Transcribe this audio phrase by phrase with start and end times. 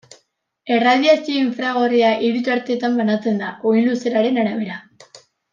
[0.77, 4.83] Erradiazio infragorria hiru tartetan banatzen da, uhin-luzeraren arabera.